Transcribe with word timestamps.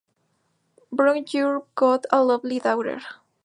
Brown 0.91 1.25
You've 1.29 1.67
Got 1.75 2.07
a 2.09 2.23
Lovely 2.23 2.57
Daughter". 2.57 3.01